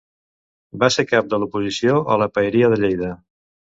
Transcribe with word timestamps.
Va 0.83 0.87
ser 0.95 1.05
cap 1.11 1.29
de 1.33 1.39
l'oposició 1.43 1.99
a 2.15 2.19
la 2.23 2.29
Paeria 2.39 2.71
de 2.75 2.81
Lleida. 2.85 3.13